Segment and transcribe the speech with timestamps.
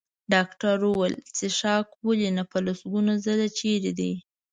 [0.33, 4.11] ډاکټر وویل: څښاک؟ ولې نه، په لسګونو ځل، چېرې دی؟